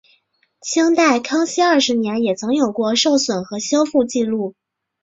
[0.61, 4.55] 清代康熙二十年也曾有过受损和修复纪录。